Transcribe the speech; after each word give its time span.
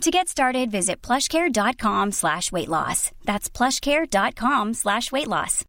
To 0.00 0.10
get 0.10 0.28
started, 0.28 0.70
visit 0.70 1.00
plushcare.com 1.00 2.12
slash 2.12 2.52
weight 2.52 2.68
loss. 2.68 3.10
That's 3.24 3.48
plushcare.com 3.48 4.74
slash 4.74 5.10
weight 5.10 5.28
loss. 5.28 5.64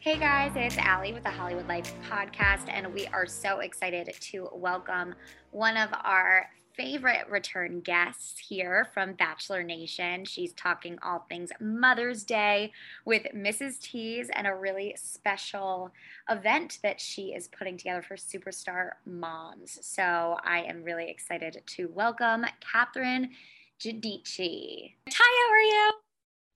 Hey 0.00 0.18
guys, 0.18 0.52
it's 0.54 0.76
Allie 0.78 1.12
with 1.12 1.24
the 1.24 1.30
Hollywood 1.30 1.66
Life 1.66 1.92
podcast, 2.08 2.68
and 2.68 2.92
we 2.92 3.06
are 3.08 3.26
so 3.26 3.60
excited 3.60 4.14
to 4.20 4.48
welcome 4.52 5.14
one 5.50 5.76
of 5.76 5.90
our 6.04 6.48
favorite 6.76 7.26
return 7.30 7.80
guests 7.80 8.38
here 8.38 8.86
from 8.92 9.14
Bachelor 9.14 9.62
Nation. 9.62 10.24
She's 10.26 10.52
talking 10.52 10.98
all 11.02 11.24
things 11.28 11.50
Mother's 11.58 12.22
Day 12.22 12.72
with 13.06 13.22
Mrs. 13.34 13.80
T's 13.80 14.28
and 14.30 14.46
a 14.46 14.54
really 14.54 14.94
special 14.98 15.90
event 16.28 16.78
that 16.82 17.00
she 17.00 17.32
is 17.34 17.48
putting 17.48 17.78
together 17.78 18.02
for 18.02 18.16
superstar 18.16 18.90
moms. 19.06 19.78
So 19.80 20.36
I 20.44 20.64
am 20.68 20.84
really 20.84 21.08
excited 21.08 21.62
to 21.64 21.88
welcome 21.88 22.44
Catherine 22.60 23.30
Giudice. 23.80 24.92
Hi, 25.08 25.46
how 25.48 25.52
are 25.52 25.60
you? 25.60 25.92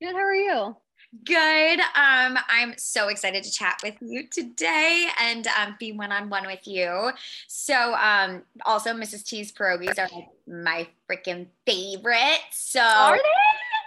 Good, 0.02 0.14
how 0.14 0.22
are 0.22 0.34
you? 0.34 0.77
Good. 1.25 1.80
Um, 1.80 2.39
I'm 2.48 2.75
so 2.77 3.08
excited 3.08 3.42
to 3.42 3.50
chat 3.50 3.80
with 3.83 3.97
you 4.00 4.28
today 4.28 5.08
and 5.20 5.47
um, 5.48 5.75
be 5.78 5.91
one 5.91 6.12
on 6.12 6.30
one 6.30 6.47
with 6.47 6.67
you. 6.69 7.11
So, 7.48 7.94
um, 7.94 8.42
also, 8.64 8.92
Mrs. 8.92 9.25
T's 9.25 9.50
pierogies 9.50 9.98
are 9.98 10.08
like 10.14 10.28
my 10.47 10.86
freaking 11.11 11.47
favorite. 11.67 12.39
So, 12.52 12.80
Are 12.80 13.17
they? 13.17 13.22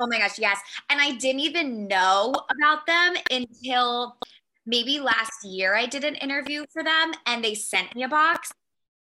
oh 0.02 0.08
my 0.08 0.20
gosh, 0.20 0.38
yes. 0.38 0.60
And 0.90 1.00
I 1.00 1.12
didn't 1.12 1.40
even 1.42 1.88
know 1.88 2.34
about 2.52 2.86
them 2.86 3.16
until 3.32 4.18
maybe 4.66 5.00
last 5.00 5.46
year. 5.46 5.76
I 5.76 5.86
did 5.86 6.04
an 6.04 6.16
interview 6.16 6.66
for 6.74 6.84
them 6.84 7.14
and 7.26 7.42
they 7.42 7.56
sent 7.56 7.96
me 7.96 8.04
a 8.04 8.10
box. 8.10 8.52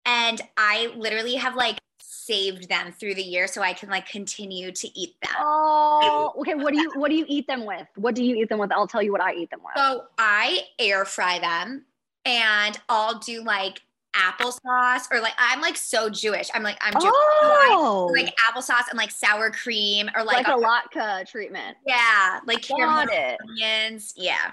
And 0.10 0.42
I 0.58 0.92
literally 0.96 1.36
have 1.36 1.56
like 1.56 1.78
saved 2.00 2.70
them 2.70 2.92
through 2.92 3.16
the 3.16 3.24
year 3.24 3.48
so 3.48 3.62
I 3.62 3.74
can 3.74 3.90
like 3.90 4.08
continue 4.08 4.72
to 4.72 5.00
eat 5.00 5.16
them. 5.22 5.32
Oh, 5.40 6.34
okay. 6.40 6.56
What 6.56 6.74
do 6.74 6.80
you 6.80 6.92
what 6.96 7.10
do 7.10 7.16
you 7.16 7.26
eat 7.28 7.48
them 7.48 7.66
with? 7.66 7.88
What 7.96 8.16
do 8.16 8.24
you 8.24 8.36
eat 8.36 8.50
them 8.50 8.60
with? 8.60 8.72
I'll 8.72 8.88
tell 8.88 9.02
you 9.02 9.12
what 9.12 9.22
I 9.22 9.34
eat 9.34 9.50
them 9.50 9.62
with. 9.64 9.74
So 9.76 10.06
I 10.18 10.62
air 10.80 11.06
fry 11.06 11.40
them 11.40 11.86
and 12.26 12.80
I'll 12.88 13.20
do 13.20 13.44
like 13.44 13.82
applesauce 14.14 15.08
or 15.12 15.22
like 15.22 15.34
I'm 15.38 15.62
like 15.62 15.78
so 15.78 16.10
Jewish. 16.10 16.50
I'm 16.54 16.64
like 16.64 16.78
I'm 16.82 16.94
Jewish. 16.94 17.12
Oh, 17.14 18.12
like 18.14 18.34
applesauce 18.38 18.90
and 18.90 18.98
like 18.98 19.12
sour 19.12 19.52
cream 19.52 20.10
or 20.16 20.24
like, 20.24 20.48
like, 20.48 20.56
a 20.56 20.60
latke 20.60 21.28
treatment. 21.28 21.78
yeah, 21.86 22.40
like 22.46 22.68
Got 22.68 23.12
it. 23.12 23.38
onions. 23.48 24.14
Yeah. 24.16 24.52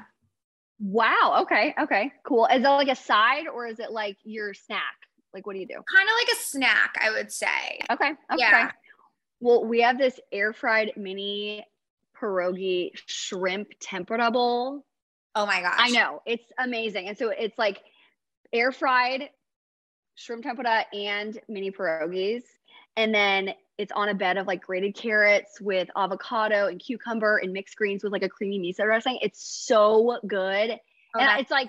Wow. 0.78 1.38
Okay. 1.42 1.74
Okay. 1.80 2.12
Cool. 2.24 2.46
Is 2.46 2.62
it 2.62 2.68
like 2.68 2.88
a 2.88 2.96
side 2.96 3.48
or 3.48 3.66
is 3.66 3.80
it 3.80 3.92
like 3.92 4.18
your 4.24 4.52
snack? 4.52 5.05
Like, 5.36 5.46
what 5.46 5.52
do 5.52 5.58
you 5.60 5.66
do? 5.66 5.74
Kind 5.74 6.08
of 6.08 6.14
like 6.18 6.34
a 6.34 6.40
snack, 6.40 6.96
I 6.98 7.10
would 7.10 7.30
say. 7.30 7.46
Okay. 7.90 8.08
Okay. 8.08 8.38
Yeah. 8.38 8.70
Well, 9.38 9.66
we 9.66 9.82
have 9.82 9.98
this 9.98 10.18
air 10.32 10.54
fried 10.54 10.92
mini 10.96 11.62
pierogi 12.18 12.92
shrimp 13.04 13.68
tempura 13.78 14.30
bowl. 14.30 14.86
Oh 15.34 15.44
my 15.44 15.60
gosh. 15.60 15.74
I 15.76 15.90
know 15.90 16.22
it's 16.24 16.50
amazing, 16.58 17.08
and 17.08 17.18
so 17.18 17.28
it's 17.28 17.58
like 17.58 17.82
air 18.50 18.72
fried 18.72 19.28
shrimp 20.14 20.42
tempura 20.42 20.86
and 20.94 21.38
mini 21.50 21.70
pierogies, 21.70 22.44
and 22.96 23.14
then 23.14 23.50
it's 23.76 23.92
on 23.92 24.08
a 24.08 24.14
bed 24.14 24.38
of 24.38 24.46
like 24.46 24.62
grated 24.62 24.94
carrots 24.94 25.60
with 25.60 25.90
avocado 25.94 26.68
and 26.68 26.80
cucumber 26.80 27.36
and 27.36 27.52
mixed 27.52 27.76
greens 27.76 28.02
with 28.02 28.10
like 28.10 28.22
a 28.22 28.28
creamy 28.30 28.58
miso 28.58 28.86
dressing. 28.86 29.18
It's 29.20 29.46
so 29.66 30.18
good, 30.26 30.80
Oh, 31.14 31.20
and 31.20 31.40
it's 31.40 31.50
like 31.50 31.68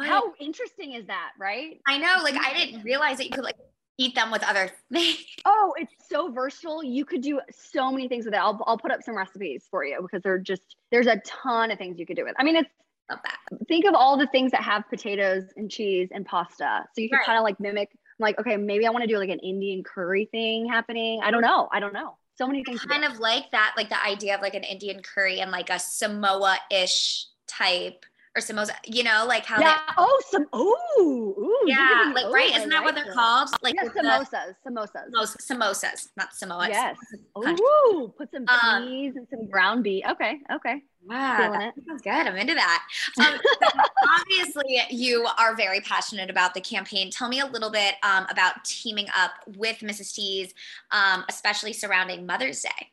good. 0.00 0.08
how 0.08 0.32
interesting 0.40 0.92
is 0.92 1.06
that, 1.06 1.30
right? 1.38 1.80
I 1.86 1.98
know, 1.98 2.22
like 2.22 2.36
I 2.36 2.52
didn't 2.54 2.82
realize 2.82 3.18
that 3.18 3.24
you 3.24 3.30
could 3.30 3.44
like 3.44 3.56
eat 3.98 4.14
them 4.14 4.30
with 4.30 4.42
other 4.44 4.70
things. 4.92 5.18
Oh, 5.44 5.74
it's 5.78 5.92
so 6.08 6.30
versatile. 6.30 6.82
You 6.84 7.04
could 7.04 7.22
do 7.22 7.40
so 7.50 7.90
many 7.90 8.08
things 8.08 8.24
with 8.24 8.34
it. 8.34 8.38
I'll 8.38 8.62
I'll 8.66 8.78
put 8.78 8.90
up 8.90 9.02
some 9.02 9.16
recipes 9.16 9.64
for 9.70 9.84
you 9.84 9.98
because 10.02 10.22
they're 10.22 10.38
just 10.38 10.76
there's 10.90 11.06
a 11.06 11.20
ton 11.26 11.70
of 11.70 11.78
things 11.78 11.98
you 11.98 12.06
could 12.06 12.16
do 12.16 12.24
with. 12.24 12.34
I 12.38 12.44
mean, 12.44 12.56
it's 12.56 12.70
Love 13.08 13.20
that. 13.22 13.38
think 13.68 13.84
of 13.86 13.94
all 13.94 14.16
the 14.16 14.26
things 14.26 14.50
that 14.50 14.62
have 14.62 14.82
potatoes 14.90 15.44
and 15.56 15.70
cheese 15.70 16.08
and 16.10 16.26
pasta. 16.26 16.84
So 16.92 17.00
you 17.00 17.08
can 17.08 17.18
Right. 17.18 17.26
kind 17.26 17.38
of 17.38 17.44
like 17.44 17.60
mimic, 17.60 17.90
like, 18.18 18.36
okay, 18.40 18.56
maybe 18.56 18.84
I 18.84 18.90
want 18.90 19.02
to 19.02 19.06
do 19.08 19.16
like 19.16 19.28
an 19.28 19.38
Indian 19.38 19.84
curry 19.84 20.24
thing 20.32 20.68
happening. 20.68 21.20
I 21.22 21.30
don't 21.30 21.40
know. 21.40 21.68
I 21.72 21.78
don't 21.78 21.92
know. 21.92 22.16
So 22.36 22.48
many 22.48 22.64
things. 22.64 22.82
do. 22.82 22.88
kind 22.88 23.04
of 23.04 23.20
like 23.20 23.48
that, 23.52 23.74
like 23.76 23.90
the 23.90 24.04
idea 24.04 24.34
of 24.34 24.40
like 24.42 24.54
an 24.54 24.64
Indian 24.64 25.02
curry 25.02 25.38
and 25.38 25.52
like 25.52 25.70
a 25.70 25.78
Samoa-ish 25.78 27.26
type 27.46 28.04
or 28.36 28.40
Samosa, 28.40 28.72
you 28.84 29.02
know, 29.02 29.24
like 29.26 29.46
how 29.46 29.58
yeah. 29.58 29.78
Oh, 29.96 30.22
some. 30.30 30.46
Ooh. 30.54 31.34
Ooh. 31.38 31.60
yeah, 31.66 32.12
like 32.14 32.26
right, 32.32 32.54
isn't 32.54 32.68
that 32.68 32.84
what 32.84 32.94
they're 32.94 33.06
it. 33.06 33.14
called? 33.14 33.48
Like 33.62 33.74
Yeah, 33.74 33.84
with 33.84 33.94
the- 33.94 34.00
samosas. 34.00 34.54
Samosas. 34.66 35.36
Samosas, 35.40 36.08
not 36.16 36.34
Samoa. 36.34 36.68
Yes. 36.68 36.98
Ooh, 37.38 38.12
put 38.18 38.30
some 38.30 38.44
Um, 38.48 38.86
cheese 38.86 39.14
and 39.16 39.26
some 39.30 39.48
ground 39.48 39.82
beef. 39.84 40.04
Okay. 40.08 40.38
Okay. 40.52 40.82
Wow, 41.08 41.52
that 41.52 41.72
sounds 41.86 42.02
good. 42.02 42.10
I'm 42.10 42.36
into 42.36 42.54
that. 42.54 42.84
Um, 43.18 43.38
so 43.62 43.68
obviously, 44.20 44.80
you 44.90 45.26
are 45.38 45.54
very 45.56 45.80
passionate 45.80 46.28
about 46.30 46.52
the 46.52 46.60
campaign. 46.60 47.10
Tell 47.10 47.28
me 47.28 47.40
a 47.40 47.46
little 47.46 47.70
bit 47.70 47.94
um, 48.02 48.26
about 48.28 48.64
teaming 48.64 49.06
up 49.16 49.30
with 49.56 49.78
Mrs. 49.78 50.12
T's, 50.14 50.52
um, 50.90 51.24
especially 51.28 51.72
surrounding 51.72 52.26
Mother's 52.26 52.60
Day. 52.60 52.90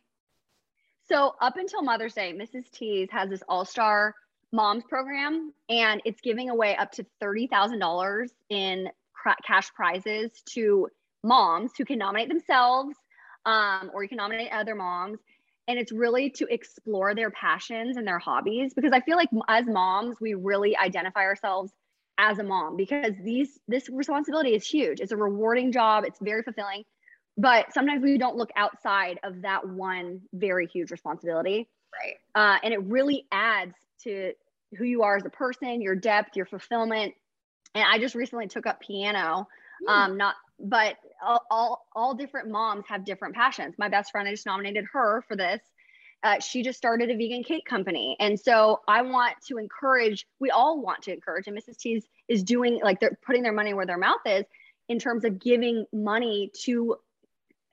So 1.09 1.35
up 1.41 1.57
until 1.57 1.81
Mother's 1.81 2.13
Day, 2.13 2.33
Mrs. 2.33 2.69
T's 2.71 3.09
has 3.11 3.29
this 3.29 3.41
all-star 3.49 4.15
moms 4.53 4.83
program, 4.87 5.53
and 5.69 6.01
it's 6.05 6.21
giving 6.21 6.49
away 6.49 6.75
up 6.77 6.91
to 6.93 7.05
thirty 7.19 7.47
thousand 7.47 7.79
dollars 7.79 8.31
in 8.49 8.89
cra- 9.13 9.35
cash 9.45 9.73
prizes 9.73 10.31
to 10.51 10.87
moms 11.23 11.71
who 11.77 11.85
can 11.85 11.97
nominate 11.97 12.29
themselves, 12.29 12.95
um, 13.45 13.91
or 13.93 14.03
you 14.03 14.09
can 14.09 14.17
nominate 14.17 14.51
other 14.51 14.75
moms. 14.75 15.19
And 15.67 15.79
it's 15.79 15.91
really 15.93 16.29
to 16.31 16.47
explore 16.49 17.15
their 17.15 17.31
passions 17.31 17.97
and 17.97 18.05
their 18.05 18.19
hobbies 18.19 18.73
because 18.73 18.91
I 18.93 18.99
feel 19.01 19.15
like 19.17 19.29
as 19.47 19.65
moms, 19.65 20.17
we 20.21 20.33
really 20.33 20.77
identify 20.77 21.21
ourselves 21.21 21.71
as 22.17 22.37
a 22.39 22.43
mom 22.43 22.77
because 22.77 23.13
these 23.23 23.59
this 23.67 23.89
responsibility 23.89 24.55
is 24.55 24.67
huge. 24.67 24.99
It's 24.99 25.11
a 25.11 25.17
rewarding 25.17 25.71
job. 25.71 26.03
It's 26.05 26.19
very 26.21 26.43
fulfilling 26.43 26.83
but 27.37 27.73
sometimes 27.73 28.03
we 28.03 28.17
don't 28.17 28.35
look 28.35 28.51
outside 28.55 29.19
of 29.23 29.41
that 29.41 29.67
one 29.67 30.21
very 30.33 30.67
huge 30.67 30.91
responsibility 30.91 31.67
Right. 32.01 32.15
uh, 32.35 32.59
and 32.63 32.73
it 32.73 32.81
really 32.83 33.25
adds 33.31 33.73
to 34.03 34.33
who 34.77 34.85
you 34.85 35.03
are 35.03 35.17
as 35.17 35.25
a 35.25 35.29
person 35.29 35.81
your 35.81 35.95
depth 35.95 36.35
your 36.35 36.45
fulfillment 36.45 37.13
and 37.75 37.83
i 37.85 37.97
just 37.97 38.15
recently 38.15 38.47
took 38.47 38.65
up 38.65 38.79
piano 38.81 39.47
um 39.87 40.17
not 40.17 40.35
but 40.59 40.95
all, 41.25 41.45
all 41.49 41.85
all 41.95 42.13
different 42.13 42.49
moms 42.49 42.85
have 42.87 43.05
different 43.05 43.35
passions 43.35 43.75
my 43.77 43.89
best 43.89 44.11
friend 44.11 44.27
i 44.27 44.31
just 44.31 44.45
nominated 44.45 44.85
her 44.91 45.23
for 45.27 45.35
this 45.35 45.61
uh, 46.23 46.39
she 46.39 46.63
just 46.63 46.77
started 46.77 47.09
a 47.09 47.17
vegan 47.17 47.43
cake 47.43 47.65
company 47.65 48.15
and 48.19 48.39
so 48.39 48.79
i 48.87 49.01
want 49.01 49.35
to 49.45 49.57
encourage 49.57 50.25
we 50.39 50.49
all 50.49 50.81
want 50.81 51.01
to 51.01 51.11
encourage 51.11 51.47
and 51.47 51.57
mrs 51.57 51.77
t's 51.77 52.05
is 52.29 52.43
doing 52.43 52.79
like 52.81 52.99
they're 52.99 53.17
putting 53.25 53.43
their 53.43 53.51
money 53.51 53.73
where 53.73 53.85
their 53.85 53.97
mouth 53.97 54.21
is 54.25 54.45
in 54.89 54.99
terms 54.99 55.25
of 55.25 55.39
giving 55.39 55.85
money 55.91 56.51
to 56.63 56.95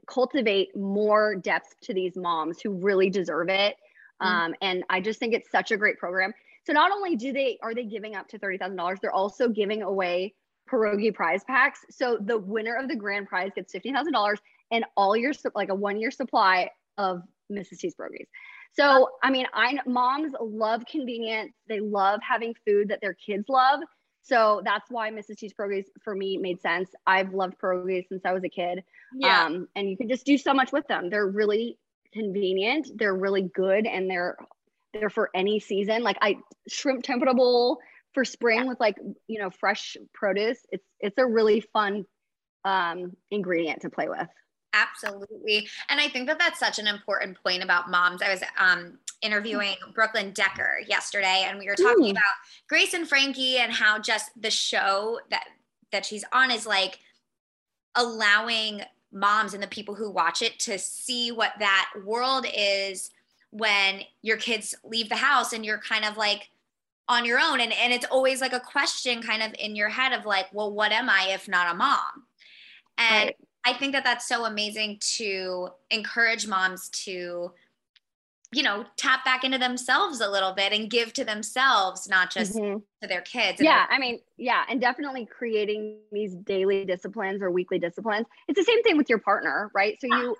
cultivate 0.06 0.76
more 0.76 1.36
depth 1.36 1.74
to 1.82 1.94
these 1.94 2.16
moms 2.16 2.60
who 2.60 2.70
really 2.72 3.10
deserve 3.10 3.48
it. 3.48 3.76
Mm. 4.20 4.26
Um, 4.26 4.54
and 4.60 4.84
I 4.90 5.00
just 5.00 5.18
think 5.18 5.34
it's 5.34 5.50
such 5.50 5.70
a 5.70 5.76
great 5.76 5.98
program. 5.98 6.32
So 6.70 6.74
not 6.74 6.92
only 6.92 7.16
do 7.16 7.32
they 7.32 7.58
are 7.64 7.74
they 7.74 7.82
giving 7.82 8.14
up 8.14 8.28
to 8.28 8.38
thirty 8.38 8.56
thousand 8.56 8.76
dollars, 8.76 9.00
they're 9.02 9.12
also 9.12 9.48
giving 9.48 9.82
away 9.82 10.34
pierogi 10.70 11.12
prize 11.12 11.42
packs. 11.42 11.84
So 11.90 12.16
the 12.20 12.38
winner 12.38 12.76
of 12.76 12.86
the 12.86 12.94
grand 12.94 13.26
prize 13.26 13.50
gets 13.56 13.72
fifteen 13.72 13.92
thousand 13.92 14.12
dollars 14.12 14.38
and 14.70 14.84
all 14.96 15.16
your 15.16 15.32
like 15.56 15.70
a 15.70 15.74
one 15.74 15.98
year 15.98 16.12
supply 16.12 16.70
of 16.96 17.22
Mrs. 17.50 17.78
T's 17.78 17.96
pierogies. 18.00 18.28
So 18.70 19.08
I 19.20 19.30
mean, 19.30 19.46
I 19.52 19.80
moms 19.84 20.32
love 20.40 20.84
convenience. 20.88 21.54
They 21.68 21.80
love 21.80 22.20
having 22.22 22.54
food 22.64 22.90
that 22.90 23.00
their 23.00 23.14
kids 23.14 23.46
love. 23.48 23.80
So 24.22 24.62
that's 24.64 24.88
why 24.92 25.10
Mrs. 25.10 25.38
T's 25.38 25.52
pierogies 25.52 25.86
for 26.04 26.14
me 26.14 26.36
made 26.36 26.60
sense. 26.60 26.88
I've 27.04 27.34
loved 27.34 27.58
pierogies 27.58 28.06
since 28.08 28.22
I 28.24 28.32
was 28.32 28.44
a 28.44 28.48
kid. 28.48 28.84
Um, 29.46 29.66
and 29.74 29.90
you 29.90 29.96
can 29.96 30.08
just 30.08 30.24
do 30.24 30.38
so 30.38 30.54
much 30.54 30.70
with 30.70 30.86
them. 30.86 31.10
They're 31.10 31.26
really 31.26 31.80
convenient. 32.12 32.92
They're 32.94 33.16
really 33.16 33.42
good, 33.42 33.86
and 33.86 34.08
they're 34.08 34.36
they're 34.92 35.10
for 35.10 35.30
any 35.34 35.60
season. 35.60 36.02
Like 36.02 36.18
I 36.20 36.36
shrimp 36.68 37.02
tempura 37.02 37.34
bowl 37.34 37.80
for 38.12 38.24
spring 38.24 38.66
with 38.66 38.80
like 38.80 38.96
you 39.28 39.38
know 39.38 39.50
fresh 39.50 39.96
produce 40.12 40.58
it's 40.70 40.84
it's 41.00 41.18
a 41.18 41.26
really 41.26 41.60
fun 41.60 42.04
um 42.64 43.16
ingredient 43.30 43.82
to 43.82 43.90
play 43.90 44.08
with 44.08 44.28
absolutely 44.72 45.68
and 45.88 46.00
i 46.00 46.08
think 46.08 46.26
that 46.26 46.38
that's 46.38 46.58
such 46.58 46.78
an 46.78 46.86
important 46.86 47.36
point 47.42 47.62
about 47.62 47.90
moms 47.90 48.22
i 48.22 48.30
was 48.30 48.42
um 48.58 48.98
interviewing 49.22 49.74
brooklyn 49.94 50.32
decker 50.32 50.78
yesterday 50.88 51.44
and 51.46 51.58
we 51.58 51.66
were 51.66 51.74
talking 51.74 52.06
Ooh. 52.06 52.10
about 52.10 52.22
grace 52.68 52.94
and 52.94 53.08
frankie 53.08 53.58
and 53.58 53.72
how 53.72 53.98
just 53.98 54.30
the 54.40 54.50
show 54.50 55.20
that 55.30 55.44
that 55.92 56.04
she's 56.04 56.24
on 56.32 56.50
is 56.50 56.66
like 56.66 56.98
allowing 57.96 58.82
moms 59.12 59.54
and 59.54 59.62
the 59.62 59.68
people 59.68 59.94
who 59.94 60.10
watch 60.10 60.40
it 60.40 60.58
to 60.60 60.78
see 60.78 61.32
what 61.32 61.52
that 61.58 61.90
world 62.04 62.46
is 62.54 63.10
when 63.50 64.02
your 64.22 64.36
kids 64.36 64.74
leave 64.84 65.08
the 65.08 65.16
house 65.16 65.52
and 65.52 65.64
you're 65.64 65.78
kind 65.78 66.04
of 66.04 66.16
like 66.16 66.50
on 67.10 67.24
your 67.24 67.38
own. 67.38 67.60
And 67.60 67.72
and 67.72 67.92
it's 67.92 68.06
always 68.06 68.40
like 68.40 68.52
a 68.52 68.60
question 68.60 69.20
kind 69.20 69.42
of 69.42 69.52
in 69.58 69.76
your 69.76 69.90
head 69.90 70.12
of 70.12 70.24
like 70.24 70.46
well 70.52 70.72
what 70.72 70.92
am 70.92 71.10
i 71.10 71.28
if 71.30 71.48
not 71.48 71.74
a 71.74 71.76
mom? 71.76 71.98
And 72.96 73.26
right. 73.26 73.36
i 73.64 73.72
think 73.74 73.92
that 73.92 74.04
that's 74.04 74.26
so 74.26 74.46
amazing 74.46 74.98
to 75.16 75.68
encourage 75.90 76.46
moms 76.46 76.88
to 76.90 77.52
you 78.52 78.62
know 78.62 78.84
tap 78.96 79.24
back 79.24 79.44
into 79.44 79.58
themselves 79.58 80.20
a 80.20 80.28
little 80.28 80.52
bit 80.52 80.72
and 80.72 80.90
give 80.90 81.12
to 81.12 81.24
themselves 81.24 82.08
not 82.08 82.32
just 82.32 82.56
mm-hmm. 82.56 82.78
to 83.02 83.08
their 83.08 83.22
kids. 83.22 83.60
Yeah 83.60 83.86
i 83.90 83.98
mean 83.98 84.20
yeah 84.36 84.64
and 84.68 84.80
definitely 84.80 85.26
creating 85.26 85.98
these 86.12 86.34
daily 86.34 86.84
disciplines 86.84 87.42
or 87.42 87.50
weekly 87.50 87.80
disciplines. 87.80 88.26
It's 88.46 88.58
the 88.58 88.64
same 88.64 88.82
thing 88.84 88.96
with 88.96 89.08
your 89.08 89.18
partner 89.18 89.70
right? 89.74 89.98
So 90.00 90.06
you 90.06 90.36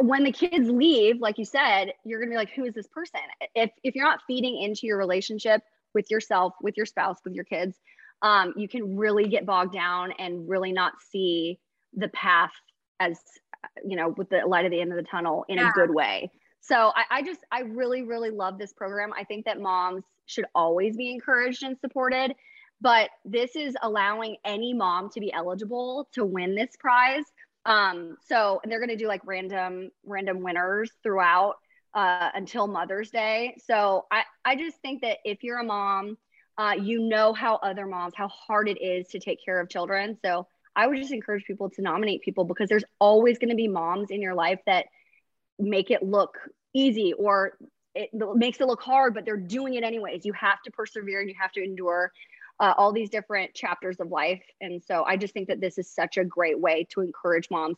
when 0.00 0.24
the 0.24 0.32
kids 0.32 0.68
leave 0.68 1.20
like 1.20 1.38
you 1.38 1.44
said 1.44 1.92
you're 2.04 2.20
gonna 2.20 2.30
be 2.30 2.36
like 2.36 2.50
who 2.50 2.64
is 2.64 2.74
this 2.74 2.86
person 2.88 3.20
if 3.54 3.70
if 3.84 3.94
you're 3.94 4.04
not 4.04 4.20
feeding 4.26 4.60
into 4.60 4.86
your 4.86 4.98
relationship 4.98 5.62
with 5.94 6.10
yourself, 6.10 6.54
with 6.62 6.76
your 6.76 6.86
spouse, 6.86 7.18
with 7.24 7.34
your 7.34 7.44
kids, 7.44 7.76
um, 8.22 8.52
you 8.56 8.68
can 8.68 8.96
really 8.96 9.28
get 9.28 9.46
bogged 9.46 9.72
down 9.72 10.12
and 10.18 10.48
really 10.48 10.72
not 10.72 10.92
see 11.10 11.58
the 11.94 12.08
path 12.08 12.52
as 13.00 13.18
you 13.84 13.96
know 13.96 14.14
with 14.16 14.28
the 14.28 14.42
light 14.46 14.64
at 14.64 14.70
the 14.70 14.80
end 14.80 14.92
of 14.92 14.96
the 14.96 15.04
tunnel 15.04 15.44
in 15.48 15.56
yeah. 15.56 15.70
a 15.70 15.72
good 15.72 15.90
way. 15.92 16.30
So 16.60 16.92
I, 16.94 17.18
I 17.18 17.22
just 17.22 17.40
I 17.50 17.60
really 17.60 18.02
really 18.02 18.30
love 18.30 18.58
this 18.58 18.72
program. 18.72 19.12
I 19.16 19.24
think 19.24 19.44
that 19.46 19.60
moms 19.60 20.04
should 20.26 20.46
always 20.54 20.96
be 20.96 21.10
encouraged 21.10 21.62
and 21.62 21.76
supported, 21.80 22.34
but 22.80 23.10
this 23.24 23.56
is 23.56 23.74
allowing 23.82 24.36
any 24.44 24.74
mom 24.74 25.10
to 25.10 25.20
be 25.20 25.32
eligible 25.32 26.08
to 26.12 26.24
win 26.24 26.54
this 26.54 26.76
prize. 26.78 27.24
Um, 27.64 28.16
so 28.26 28.60
they're 28.64 28.78
going 28.78 28.88
to 28.90 28.96
do 28.96 29.08
like 29.08 29.22
random 29.24 29.90
random 30.04 30.42
winners 30.42 30.90
throughout 31.02 31.56
uh, 31.94 32.30
until 32.34 32.66
Mother's 32.66 33.10
Day. 33.10 33.56
So 33.66 34.06
I, 34.10 34.22
I 34.44 34.56
just 34.56 34.80
think 34.80 35.02
that 35.02 35.18
if 35.24 35.42
you're 35.42 35.58
a 35.58 35.64
mom, 35.64 36.16
uh, 36.56 36.74
you 36.80 37.00
know 37.00 37.32
how 37.32 37.56
other 37.56 37.86
moms, 37.86 38.14
how 38.16 38.28
hard 38.28 38.68
it 38.68 38.80
is 38.82 39.08
to 39.08 39.20
take 39.20 39.44
care 39.44 39.60
of 39.60 39.68
children. 39.68 40.16
So 40.24 40.46
I 40.74 40.86
would 40.86 40.96
just 40.96 41.12
encourage 41.12 41.44
people 41.44 41.70
to 41.70 41.82
nominate 41.82 42.22
people 42.22 42.44
because 42.44 42.68
there's 42.68 42.84
always 43.00 43.38
going 43.38 43.50
to 43.50 43.56
be 43.56 43.68
moms 43.68 44.10
in 44.10 44.22
your 44.22 44.34
life 44.34 44.60
that 44.66 44.86
make 45.58 45.90
it 45.90 46.02
look 46.02 46.38
easy 46.72 47.12
or 47.18 47.58
it 47.94 48.10
makes 48.14 48.60
it 48.60 48.66
look 48.66 48.80
hard, 48.80 49.14
but 49.14 49.24
they're 49.24 49.36
doing 49.36 49.74
it 49.74 49.82
anyways. 49.82 50.24
You 50.24 50.32
have 50.34 50.62
to 50.62 50.70
persevere 50.70 51.20
and 51.20 51.28
you 51.28 51.34
have 51.40 51.50
to 51.52 51.62
endure 51.62 52.12
uh, 52.60 52.74
all 52.76 52.92
these 52.92 53.10
different 53.10 53.54
chapters 53.54 54.00
of 54.00 54.08
life. 54.08 54.42
And 54.60 54.82
so 54.82 55.04
I 55.04 55.16
just 55.16 55.34
think 55.34 55.48
that 55.48 55.60
this 55.60 55.78
is 55.78 55.90
such 55.90 56.16
a 56.16 56.24
great 56.24 56.58
way 56.58 56.86
to 56.90 57.00
encourage 57.00 57.50
moms 57.50 57.76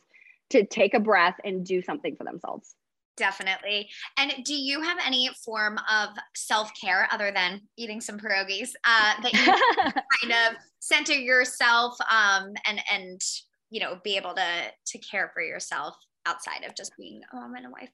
to 0.49 0.65
take 0.65 0.93
a 0.93 0.99
breath 0.99 1.35
and 1.43 1.65
do 1.65 1.81
something 1.81 2.15
for 2.15 2.23
themselves. 2.23 2.75
Definitely. 3.17 3.89
And 4.17 4.33
do 4.43 4.55
you 4.55 4.81
have 4.81 4.97
any 5.05 5.29
form 5.45 5.77
of 5.89 6.09
self 6.35 6.71
care 6.79 7.07
other 7.11 7.31
than 7.31 7.61
eating 7.77 8.01
some 8.01 8.17
pierogies 8.17 8.69
uh, 8.85 9.13
that 9.21 9.33
you 9.33 9.91
kind 10.21 10.47
of 10.47 10.57
center 10.79 11.13
yourself 11.13 11.95
um, 12.09 12.53
and 12.65 12.81
and 12.91 13.21
you 13.69 13.79
know 13.79 13.99
be 14.03 14.15
able 14.15 14.33
to 14.33 14.71
to 14.87 14.97
care 14.99 15.29
for 15.33 15.43
yourself 15.43 15.95
outside 16.25 16.63
of 16.63 16.75
just 16.75 16.95
being 16.97 17.21
a 17.31 17.35
mom 17.35 17.55
and 17.55 17.65
a 17.65 17.69
wife? 17.69 17.89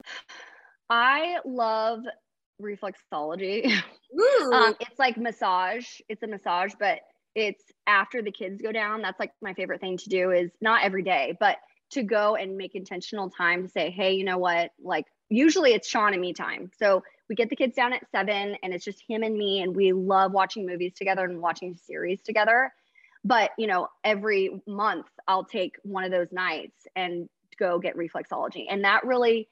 I 0.90 1.40
love 1.46 2.02
reflexology. 2.62 3.72
um, 4.54 4.76
it's 4.80 5.00
like 5.00 5.18
massage. 5.18 5.86
It's 6.10 6.24
a 6.24 6.28
massage, 6.28 6.74
but 6.80 7.00
it's 7.36 7.64
after 7.86 8.22
the 8.22 8.32
kids 8.32 8.62
go 8.62 8.72
down. 8.72 9.02
That's 9.02 9.20
like 9.20 9.32
my 9.42 9.54
favorite 9.54 9.82
thing 9.82 9.98
to 9.98 10.10
do. 10.10 10.32
Is 10.32 10.52
not 10.62 10.84
every 10.84 11.04
day, 11.04 11.38
but 11.40 11.58
to 11.92 12.04
go 12.04 12.36
and 12.36 12.58
make 12.58 12.76
intentional 12.76 13.30
time 13.30 13.64
to 13.64 13.70
say, 13.70 13.90
hey, 13.92 14.14
you 14.14 14.24
know 14.24 14.38
what? 14.38 14.72
Like, 14.82 15.06
usually 15.30 15.74
it's 15.74 15.88
Sean 15.88 16.14
and 16.14 16.22
me 16.22 16.34
time. 16.34 16.72
So 16.78 17.04
we 17.30 17.36
get 17.36 17.50
the 17.50 17.56
kids 17.56 17.76
down 17.76 17.94
at 17.94 18.10
seven 18.12 18.56
and 18.62 18.74
it's 18.74 18.84
just 18.86 19.02
him 19.08 19.24
and 19.24 19.38
me. 19.38 19.62
And 19.62 19.76
we 19.76 19.94
love 19.94 20.32
watching 20.32 20.66
movies 20.66 20.94
together 20.96 21.24
and 21.24 21.42
watching 21.42 21.76
series 21.76 22.22
together. 22.22 22.74
But, 23.24 23.52
you 23.58 23.68
know, 23.68 23.88
every 24.04 24.62
month 24.68 25.08
I'll 25.28 25.44
take 25.44 25.76
one 25.84 26.04
of 26.04 26.12
those 26.12 26.32
nights 26.32 26.88
and 26.96 27.30
go 27.58 27.80
get 27.80 27.98
reflexology. 27.98 28.66
And 28.70 28.84
that 28.84 29.06
really, 29.06 29.50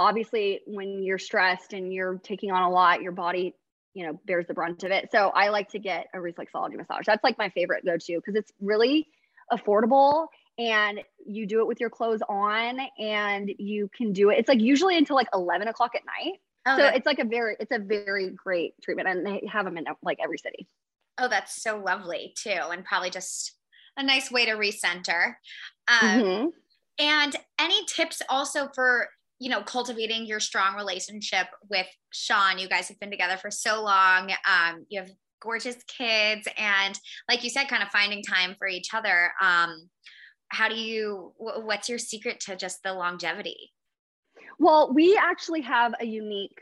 obviously, 0.00 0.60
when 0.66 1.02
you're 1.02 1.18
stressed 1.18 1.72
and 1.72 1.92
you're 1.92 2.20
taking 2.22 2.50
on 2.50 2.62
a 2.62 2.70
lot, 2.70 3.02
your 3.02 3.12
body 3.12 3.54
you 3.92 4.06
know 4.06 4.20
bears 4.24 4.46
the 4.46 4.54
brunt 4.54 4.84
of 4.84 4.92
it 4.92 5.08
so 5.10 5.32
i 5.34 5.48
like 5.48 5.68
to 5.68 5.80
get 5.80 6.06
a 6.14 6.18
reflexology 6.18 6.76
massage 6.76 7.04
that's 7.04 7.24
like 7.24 7.36
my 7.38 7.48
favorite 7.48 7.84
go-to 7.84 8.18
because 8.18 8.36
it's 8.36 8.52
really 8.60 9.08
affordable 9.52 10.28
and 10.60 11.00
you 11.26 11.46
do 11.46 11.60
it 11.60 11.66
with 11.66 11.80
your 11.80 11.90
clothes 11.90 12.20
on 12.28 12.78
and 12.98 13.50
you 13.58 13.88
can 13.96 14.12
do 14.12 14.30
it. 14.30 14.38
It's 14.38 14.48
like 14.48 14.60
usually 14.60 14.96
until 14.96 15.16
like 15.16 15.28
11 15.32 15.68
o'clock 15.68 15.92
at 15.94 16.02
night. 16.04 16.34
Oh, 16.66 16.76
so 16.76 16.86
it's 16.88 17.06
like 17.06 17.18
a 17.18 17.24
very, 17.24 17.56
it's 17.58 17.72
a 17.72 17.78
very 17.78 18.30
great 18.30 18.74
treatment 18.82 19.08
and 19.08 19.26
they 19.26 19.48
have 19.50 19.64
them 19.64 19.78
in 19.78 19.86
like 20.02 20.18
every 20.22 20.36
city. 20.36 20.68
Oh, 21.16 21.28
that's 21.28 21.62
so 21.62 21.78
lovely 21.78 22.34
too. 22.36 22.50
And 22.50 22.84
probably 22.84 23.08
just 23.08 23.54
a 23.96 24.02
nice 24.02 24.30
way 24.30 24.44
to 24.46 24.52
recenter. 24.52 25.34
Um, 25.88 26.20
mm-hmm. 26.20 26.48
And 26.98 27.36
any 27.58 27.84
tips 27.86 28.20
also 28.28 28.68
for, 28.74 29.08
you 29.40 29.50
know, 29.50 29.62
cultivating 29.62 30.26
your 30.26 30.38
strong 30.38 30.76
relationship 30.76 31.48
with 31.68 31.86
Sean? 32.12 32.58
You 32.58 32.68
guys 32.68 32.86
have 32.88 33.00
been 33.00 33.10
together 33.10 33.36
for 33.36 33.50
so 33.50 33.82
long. 33.82 34.30
Um, 34.48 34.86
you 34.88 35.00
have 35.00 35.10
gorgeous 35.42 35.82
kids 35.88 36.46
and 36.56 36.98
like 37.28 37.42
you 37.42 37.50
said, 37.50 37.64
kind 37.64 37.82
of 37.82 37.88
finding 37.88 38.22
time 38.22 38.54
for 38.58 38.68
each 38.68 38.94
other. 38.94 39.32
Um, 39.42 39.88
how 40.50 40.68
do 40.68 40.74
you 40.74 41.32
what's 41.38 41.88
your 41.88 41.98
secret 41.98 42.40
to 42.40 42.56
just 42.56 42.82
the 42.82 42.92
longevity 42.92 43.72
well 44.58 44.92
we 44.92 45.16
actually 45.16 45.62
have 45.62 45.94
a 46.00 46.04
unique 46.04 46.60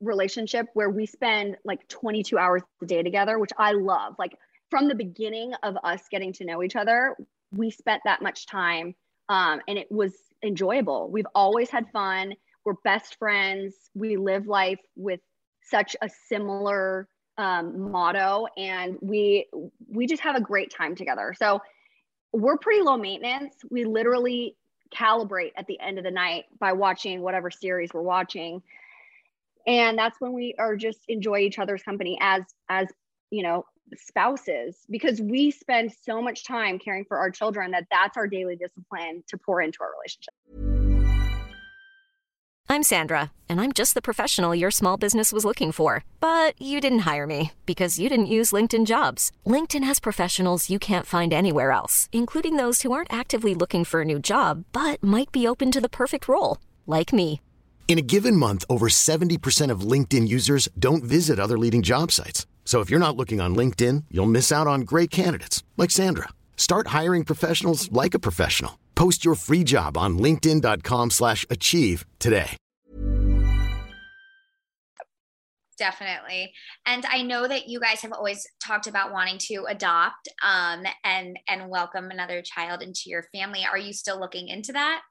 relationship 0.00 0.66
where 0.74 0.90
we 0.90 1.06
spend 1.06 1.56
like 1.64 1.86
22 1.88 2.36
hours 2.36 2.62
a 2.82 2.86
day 2.86 3.02
together 3.02 3.38
which 3.38 3.52
i 3.58 3.72
love 3.72 4.14
like 4.18 4.32
from 4.70 4.88
the 4.88 4.94
beginning 4.94 5.52
of 5.62 5.76
us 5.84 6.02
getting 6.10 6.32
to 6.32 6.44
know 6.44 6.62
each 6.62 6.76
other 6.76 7.16
we 7.52 7.70
spent 7.70 8.02
that 8.04 8.22
much 8.22 8.46
time 8.46 8.94
um, 9.28 9.60
and 9.68 9.78
it 9.78 9.90
was 9.90 10.12
enjoyable 10.42 11.10
we've 11.10 11.26
always 11.34 11.70
had 11.70 11.90
fun 11.92 12.34
we're 12.64 12.74
best 12.84 13.18
friends 13.18 13.74
we 13.94 14.16
live 14.16 14.46
life 14.46 14.80
with 14.96 15.20
such 15.62 15.96
a 16.02 16.08
similar 16.28 17.08
um, 17.38 17.90
motto 17.90 18.46
and 18.56 18.96
we 19.00 19.46
we 19.88 20.06
just 20.06 20.22
have 20.22 20.36
a 20.36 20.40
great 20.40 20.70
time 20.70 20.94
together 20.94 21.34
so 21.36 21.60
we're 22.36 22.58
pretty 22.58 22.82
low 22.82 22.96
maintenance. 22.96 23.54
We 23.70 23.84
literally 23.84 24.56
calibrate 24.94 25.52
at 25.56 25.66
the 25.66 25.80
end 25.80 25.98
of 25.98 26.04
the 26.04 26.10
night 26.10 26.44
by 26.58 26.72
watching 26.72 27.22
whatever 27.22 27.50
series 27.50 27.90
we're 27.92 28.02
watching. 28.02 28.62
And 29.66 29.98
that's 29.98 30.20
when 30.20 30.32
we 30.32 30.54
are 30.58 30.76
just 30.76 31.00
enjoy 31.08 31.38
each 31.38 31.58
other's 31.58 31.82
company 31.82 32.18
as 32.20 32.42
as 32.68 32.88
you 33.30 33.42
know 33.42 33.64
spouses 33.96 34.76
because 34.90 35.20
we 35.20 35.50
spend 35.50 35.92
so 36.02 36.20
much 36.20 36.44
time 36.44 36.78
caring 36.78 37.04
for 37.04 37.18
our 37.18 37.30
children 37.30 37.70
that 37.70 37.86
that's 37.90 38.16
our 38.16 38.26
daily 38.26 38.56
discipline 38.56 39.22
to 39.28 39.38
pour 39.38 39.60
into 39.60 39.78
our 39.80 39.90
relationship. 39.92 40.34
I'm 42.68 42.82
Sandra, 42.82 43.30
and 43.48 43.60
I'm 43.60 43.72
just 43.72 43.94
the 43.94 44.02
professional 44.02 44.52
your 44.52 44.72
small 44.72 44.96
business 44.96 45.32
was 45.32 45.44
looking 45.44 45.70
for. 45.70 46.04
But 46.18 46.60
you 46.60 46.80
didn't 46.80 47.06
hire 47.10 47.26
me 47.26 47.52
because 47.64 47.98
you 47.98 48.08
didn't 48.08 48.26
use 48.26 48.52
LinkedIn 48.52 48.86
jobs. 48.86 49.30
LinkedIn 49.46 49.84
has 49.84 50.00
professionals 50.00 50.68
you 50.68 50.78
can't 50.78 51.06
find 51.06 51.32
anywhere 51.32 51.70
else, 51.70 52.08
including 52.12 52.56
those 52.56 52.82
who 52.82 52.92
aren't 52.92 53.12
actively 53.12 53.54
looking 53.54 53.84
for 53.84 54.00
a 54.00 54.04
new 54.04 54.18
job 54.18 54.64
but 54.72 55.02
might 55.02 55.30
be 55.32 55.46
open 55.46 55.70
to 55.70 55.80
the 55.80 55.88
perfect 55.88 56.28
role, 56.28 56.58
like 56.86 57.12
me. 57.12 57.40
In 57.88 57.98
a 57.98 58.02
given 58.02 58.34
month, 58.34 58.64
over 58.68 58.88
70% 58.88 59.70
of 59.70 59.86
LinkedIn 59.92 60.26
users 60.26 60.68
don't 60.76 61.04
visit 61.04 61.38
other 61.38 61.56
leading 61.56 61.82
job 61.82 62.10
sites. 62.10 62.46
So 62.66 62.80
if 62.80 62.90
you're 62.90 63.06
not 63.06 63.16
looking 63.16 63.40
on 63.40 63.56
LinkedIn, 63.56 64.04
you'll 64.10 64.26
miss 64.26 64.52
out 64.52 64.66
on 64.66 64.82
great 64.82 65.10
candidates 65.10 65.62
like 65.76 65.90
Sandra. 65.90 66.28
Start 66.56 66.88
hiring 66.88 67.24
professionals 67.24 67.90
like 67.90 68.12
a 68.12 68.18
professional. 68.18 68.78
Post 68.96 69.24
your 69.24 69.36
free 69.36 69.64
job 69.64 69.96
on 69.96 70.18
linkedin.com 70.18 71.10
slash 71.10 71.46
achieve 71.48 72.04
today. 72.18 72.56
Definitely. 75.78 76.52
And 76.86 77.04
I 77.04 77.22
know 77.22 77.46
that 77.46 77.68
you 77.68 77.78
guys 77.78 78.00
have 78.00 78.12
always 78.12 78.46
talked 78.64 78.86
about 78.86 79.12
wanting 79.12 79.36
to 79.48 79.66
adopt 79.68 80.26
um, 80.42 80.84
and, 81.04 81.38
and 81.46 81.68
welcome 81.68 82.10
another 82.10 82.40
child 82.40 82.82
into 82.82 83.02
your 83.06 83.24
family. 83.34 83.66
Are 83.70 83.76
you 83.76 83.92
still 83.92 84.18
looking 84.18 84.48
into 84.48 84.72
that? 84.72 85.02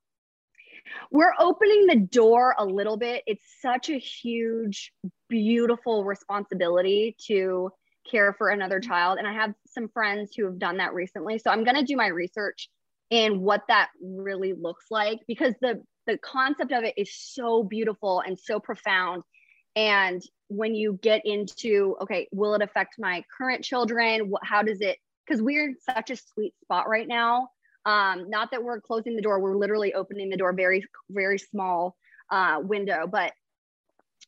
We're 1.12 1.34
opening 1.40 1.88
the 1.88 1.98
door 1.98 2.56
a 2.58 2.66
little 2.66 2.98
bit. 2.98 3.24
It's 3.26 3.46
such 3.62 3.90
a 3.90 3.98
huge, 3.98 4.92
beautiful 5.30 6.04
responsibility 6.04 7.16
to 7.28 7.72
care 8.10 8.34
for 8.34 8.50
another 8.50 8.80
child. 8.80 9.18
And 9.18 9.28
I 9.28 9.34
have 9.34 9.54
some 9.68 9.90
friends 9.90 10.32
who 10.36 10.46
have 10.46 10.60
done 10.60 10.78
that 10.78 10.94
recently. 10.94 11.40
So 11.40 11.50
I'm 11.50 11.64
going 11.64 11.76
to 11.76 11.84
do 11.84 11.96
my 11.96 12.08
research 12.08 12.70
in 13.10 13.42
what 13.42 13.62
that 13.68 13.90
really 14.02 14.54
looks 14.54 14.86
like 14.90 15.20
because 15.28 15.54
the 15.62 15.82
the 16.08 16.18
concept 16.20 16.72
of 16.72 16.84
it 16.84 16.94
is 16.98 17.16
so 17.16 17.64
beautiful 17.64 18.22
and 18.26 18.38
so 18.38 18.60
profound 18.60 19.24
and 19.76 20.22
when 20.48 20.74
you 20.74 20.98
get 21.02 21.22
into 21.26 21.96
okay 22.02 22.28
will 22.32 22.56
it 22.56 22.62
affect 22.62 22.96
my 22.98 23.24
current 23.38 23.64
children 23.64 24.32
how 24.44 24.62
does 24.62 24.82
it 24.82 24.98
because 25.26 25.42
we're 25.42 25.66
in 25.66 25.76
such 25.80 26.10
a 26.10 26.16
sweet 26.16 26.54
spot 26.64 26.88
right 26.90 27.08
now 27.08 27.50
um 27.86 28.30
not 28.30 28.52
that 28.52 28.64
we're 28.64 28.82
closing 28.82 29.16
the 29.16 29.22
door 29.22 29.40
we're 29.40 29.56
literally 29.58 29.94
opening 29.94 30.30
the 30.30 30.38
door 30.38 30.54
very 30.54 30.84
very 31.10 31.38
small 31.38 31.96
uh 32.32 32.60
window 32.62 33.08
but 33.08 33.34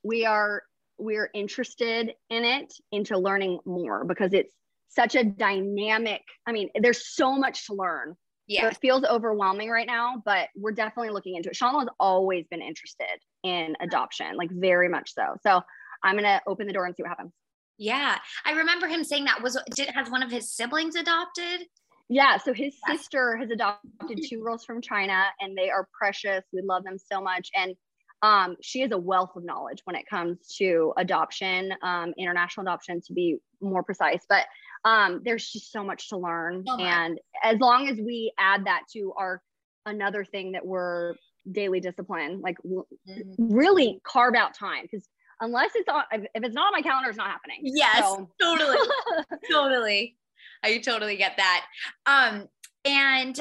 we 0.04 0.26
are 0.26 0.64
we're 0.98 1.30
interested 1.34 2.14
in 2.30 2.44
it 2.44 2.74
into 2.92 3.18
learning 3.18 3.60
more 3.66 4.04
because 4.04 4.34
it's 4.34 4.54
such 4.90 5.16
a 5.16 5.24
dynamic 5.24 6.22
i 6.48 6.52
mean 6.52 6.70
there's 6.82 7.08
so 7.08 7.36
much 7.36 7.68
to 7.68 7.74
learn. 7.74 8.16
Yeah. 8.50 8.62
so 8.62 8.68
it 8.68 8.78
feels 8.78 9.04
overwhelming 9.04 9.70
right 9.70 9.88
now 9.88 10.22
but 10.24 10.48
we're 10.56 10.72
definitely 10.72 11.10
looking 11.10 11.36
into 11.36 11.50
it. 11.50 11.56
Sean 11.56 11.80
has 11.80 11.90
always 12.00 12.46
been 12.50 12.62
interested 12.62 13.20
in 13.44 13.76
adoption 13.82 14.38
like 14.38 14.50
very 14.52 14.88
much 14.88 15.14
so. 15.14 15.36
So 15.46 15.62
i'm 16.04 16.16
gonna 16.16 16.42
open 16.48 16.66
the 16.68 16.74
door 16.74 16.86
and 16.86 16.96
see 16.96 17.04
what 17.04 17.10
happens. 17.10 17.34
Yeah. 17.78 18.18
I 18.46 18.54
remember 18.54 18.88
him 18.88 19.04
saying 19.04 19.26
that 19.26 19.42
was 19.42 19.58
did 19.76 19.90
has 19.90 20.10
one 20.10 20.24
of 20.24 20.32
his 20.32 20.52
siblings 20.52 20.96
adopted 20.96 21.68
yeah 22.10 22.38
so 22.38 22.54
his 22.54 22.76
sister 22.88 23.36
has 23.38 23.50
adopted 23.50 24.20
two 24.28 24.42
girls 24.42 24.64
from 24.64 24.82
china 24.82 25.26
and 25.40 25.58
they 25.58 25.70
are 25.70 25.88
precious 25.98 26.44
we 26.54 26.62
love 26.62 26.84
them 26.84 26.98
so 26.98 27.22
much 27.22 27.50
and 27.56 27.76
um, 28.24 28.56
she 28.62 28.82
has 28.82 28.92
a 28.92 28.98
wealth 28.98 29.36
of 29.36 29.44
knowledge 29.44 29.82
when 29.84 29.96
it 29.96 30.08
comes 30.10 30.56
to 30.58 30.94
adoption, 30.98 31.74
um, 31.84 32.14
international 32.18 32.66
adoption 32.66 33.02
to 33.06 33.14
be 33.14 33.38
more 33.62 33.84
precise. 33.84 34.26
But 34.28 34.46
um, 34.86 35.22
there's 35.24 35.50
just 35.52 35.72
so 35.72 35.84
much 35.84 36.10
to 36.10 36.18
learn. 36.18 36.64
Oh 36.68 36.78
and 36.80 37.20
as 37.44 37.60
long 37.60 37.88
as 37.88 37.98
we 37.98 38.34
add 38.40 38.66
that 38.66 38.84
to 38.94 39.14
our 39.18 39.42
another 39.86 40.26
thing 40.26 40.54
that 40.54 40.66
we're 40.66 41.14
daily 41.52 41.80
discipline, 41.80 42.42
like 42.42 42.58
mm-hmm. 42.66 43.54
really 43.54 44.02
carve 44.04 44.36
out 44.36 44.54
time 44.54 44.84
because 44.84 45.08
unless 45.40 45.72
it's 45.76 45.88
on, 45.88 46.04
if 46.12 46.28
it's 46.36 46.56
not 46.56 46.68
on 46.68 46.72
my 46.74 46.82
calendar, 46.82 47.10
it's 47.10 47.18
not 47.18 47.30
happening. 47.30 47.60
Yes, 47.64 48.00
so. 48.00 48.30
totally, 48.42 48.78
totally. 49.52 50.18
I 50.64 50.78
totally 50.80 51.18
get 51.18 51.38
that. 51.38 51.66
Um, 52.06 52.48
and 52.86 53.40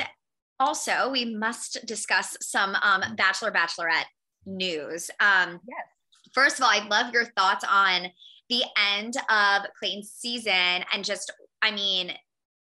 also 0.58 1.11
we 1.11 1.25
must 1.25 1.85
discuss 1.87 2.37
some 2.40 2.75
um, 2.76 3.02
bachelor 3.16 3.50
bachelorette 3.50 4.06
news. 4.44 5.11
Um, 5.20 5.61
yes. 5.68 5.87
First 6.32 6.58
of 6.58 6.64
all, 6.64 6.70
I'd 6.70 6.90
love 6.90 7.12
your 7.12 7.25
thoughts 7.25 7.64
on 7.68 8.08
the 8.49 8.62
end 8.94 9.14
of 9.30 9.62
Clayton's 9.78 10.12
season 10.12 10.85
and 10.92 11.04
just, 11.04 11.32
I 11.62 11.70
mean, 11.70 12.12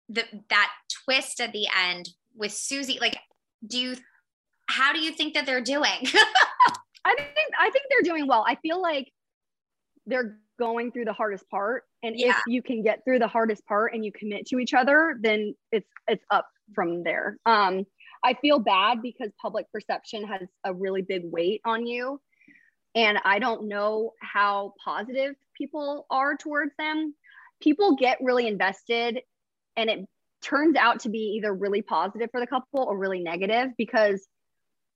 the, 0.09 0.25
that 0.49 0.71
twist 1.05 1.41
at 1.41 1.53
the 1.53 1.67
end 1.79 2.09
with 2.35 2.53
Susie. 2.53 2.99
Like, 3.01 3.19
do 3.67 3.79
you, 3.79 3.97
how 4.67 4.93
do 4.93 5.01
you 5.01 5.13
think 5.13 5.35
that 5.35 5.47
they're 5.47 5.61
doing? 5.61 5.85
I 7.05 7.15
think, 7.15 7.53
I 7.59 7.71
think 7.71 7.85
they're 7.91 8.03
doing 8.03 8.27
well. 8.27 8.45
I 8.47 8.57
feel 8.57 8.81
like 8.81 9.13
they're 10.07 10.39
going 10.59 10.91
through 10.91 11.05
the 11.05 11.13
hardest 11.13 11.49
part. 11.51 11.85
And 12.03 12.19
yeah. 12.19 12.31
if 12.31 12.37
you 12.47 12.63
can 12.63 12.83
get 12.83 13.03
through 13.05 13.19
the 13.19 13.29
hardest 13.29 13.67
part 13.67 13.95
and 13.95 14.05
you 14.05 14.13
commit 14.13 14.47
to 14.47 14.59
each 14.59 14.75
other, 14.75 15.19
then 15.21 15.55
it's, 15.73 15.89
it's 16.07 16.25
up 16.31 16.47
from 16.75 17.03
there. 17.03 17.39
Um, 17.45 17.85
I 18.25 18.35
feel 18.35 18.59
bad 18.59 19.03
because 19.03 19.31
public 19.41 19.67
perception 19.73 20.25
has 20.25 20.49
a 20.65 20.75
really 20.75 21.03
big 21.03 21.23
weight 21.25 21.61
on 21.65 21.87
you. 21.87 22.21
And 22.95 23.19
I 23.25 23.39
don't 23.39 23.69
know 23.69 24.13
how 24.21 24.75
positive 24.85 25.35
people 25.57 26.07
are 26.11 26.37
towards 26.37 26.73
them. 26.79 27.15
People 27.61 27.97
get 27.97 28.19
really 28.21 28.47
invested, 28.47 29.21
and 29.77 29.91
it 29.91 30.07
turns 30.43 30.77
out 30.77 31.01
to 31.01 31.09
be 31.09 31.37
either 31.37 31.53
really 31.53 31.83
positive 31.83 32.31
for 32.31 32.41
the 32.41 32.47
couple 32.47 32.85
or 32.85 32.97
really 32.97 33.21
negative 33.21 33.71
because 33.77 34.27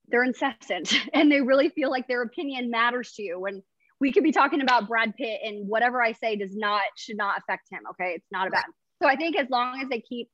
they're 0.09 0.25
incessant 0.25 0.95
and 1.13 1.31
they 1.31 1.41
really 1.41 1.69
feel 1.69 1.91
like 1.91 2.07
their 2.09 2.23
opinion 2.23 2.71
matters 2.71 3.13
to 3.13 3.23
you. 3.23 3.45
And 3.47 3.63
we 4.03 4.11
could 4.11 4.25
be 4.25 4.33
talking 4.33 4.63
about 4.63 4.89
Brad 4.89 5.15
Pitt, 5.17 5.41
and 5.45 5.69
whatever 5.69 6.03
I 6.03 6.11
say 6.11 6.35
does 6.35 6.57
not, 6.57 6.83
should 6.97 7.17
not 7.17 7.39
affect 7.39 7.69
him. 7.71 7.83
Okay. 7.91 8.15
It's 8.17 8.27
not 8.33 8.49
about. 8.49 8.65
So 9.01 9.09
I 9.09 9.15
think 9.15 9.39
as 9.39 9.49
long 9.49 9.81
as 9.81 9.89
they 9.89 10.01
keep 10.01 10.29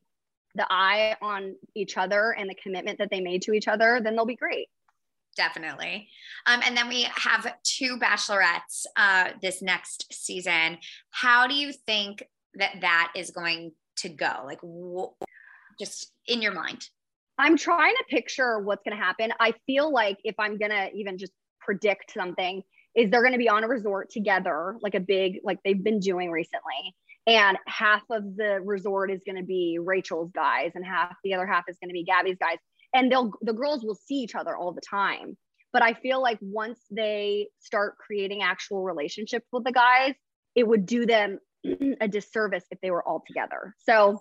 the 0.55 0.67
eye 0.71 1.17
on 1.21 1.55
each 1.75 1.99
other 1.99 2.31
and 2.31 2.49
the 2.49 2.55
commitment 2.55 2.97
that 2.99 3.11
they 3.11 3.21
made 3.21 3.43
to 3.43 3.53
each 3.53 3.69
other, 3.69 4.01
then 4.03 4.17
they'll 4.17 4.25
be 4.25 4.37
great. 4.37 4.69
Definitely. 5.37 6.09
Um, 6.47 6.63
and 6.65 6.75
then 6.75 6.89
we 6.89 7.03
have 7.15 7.55
two 7.63 7.99
bachelorettes 7.99 8.87
uh, 8.97 9.33
this 9.43 9.61
next 9.61 10.15
season. 10.15 10.79
How 11.11 11.47
do 11.47 11.55
you 11.55 11.71
think 11.75 12.23
that 12.55 12.81
that 12.81 13.13
is 13.15 13.31
going 13.31 13.73
to 13.97 14.09
go? 14.09 14.45
Like, 14.47 14.61
wh- 14.63 15.13
just 15.79 16.11
in 16.27 16.41
your 16.41 16.55
mind. 16.55 16.89
I'm 17.37 17.59
trying 17.59 17.95
to 17.97 18.05
picture 18.09 18.61
what's 18.61 18.83
going 18.83 18.97
to 18.97 19.05
happen. 19.05 19.31
I 19.39 19.53
feel 19.67 19.93
like 19.93 20.17
if 20.25 20.37
I'm 20.39 20.57
going 20.57 20.71
to 20.71 20.91
even 20.95 21.19
just 21.19 21.33
predict 21.61 22.15
something, 22.15 22.63
is 22.99 23.11
they're 23.11 23.23
going 23.23 23.33
to 23.33 23.39
be 23.39 23.49
on 23.49 23.63
a 23.63 23.69
resort 23.69 24.11
together, 24.11 24.77
like 24.83 24.95
a 24.95 25.01
big, 25.01 25.39
like 25.45 25.59
they've 25.65 25.83
been 25.83 26.01
doing 26.01 26.31
recently. 26.31 26.95
And 27.27 27.57
half 27.67 28.03
of 28.11 28.37
the 28.37 28.61
resort 28.65 29.11
is 29.11 29.21
going 29.25 29.37
to 29.37 29.45
be 29.45 29.79
Rachel's 29.81 30.33
guys 30.33 30.73
and 30.75 30.85
half 30.85 31.15
the 31.23 31.35
other 31.35 31.47
half 31.47 31.65
is 31.69 31.79
going 31.81 31.91
to 31.91 31.95
be 31.95 32.05
Gabby's 32.05 32.39
guys. 32.39 32.59
And 32.93 33.13
they'll 33.13 33.33
the 33.43 33.53
girls 33.53 33.85
will 33.85 33.95
see 33.95 34.17
each 34.17 34.35
other 34.35 34.57
all 34.57 34.73
the 34.73 34.81
time. 34.81 35.37
But 35.73 35.83
I 35.83 35.93
feel 35.95 36.21
like 36.21 36.39
once 36.41 36.81
they 36.91 37.49
start 37.61 37.99
creating 37.99 38.43
actual 38.43 38.83
relationships 38.83 39.47
with 39.53 39.65
the 39.65 39.73
guys 39.73 40.15
it 40.59 40.67
would 40.67 40.87
do 40.87 41.07
them 41.07 41.39
a 42.01 42.09
disservice 42.09 42.65
if 42.73 42.81
they 42.81 42.91
were 42.91 43.07
all 43.07 43.23
together. 43.25 43.77
So 43.79 44.21